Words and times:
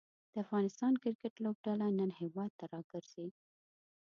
د 0.33 0.35
افغانستان 0.43 0.93
کریکټ 1.01 1.33
لوبډله 1.43 1.87
نن 1.99 2.09
هیواد 2.21 2.51
ته 2.59 2.65
راګرځي. 2.73 3.27